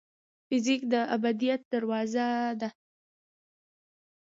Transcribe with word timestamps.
فزیک 0.47 0.81
د 0.91 0.95
ابدیت 1.15 1.61
دروازه 1.73 2.27
ده. 2.59 2.69